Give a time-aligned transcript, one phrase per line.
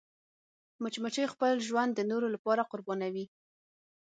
[0.81, 3.25] مچمچۍ خپل ژوند د نورو لپاره قربانوي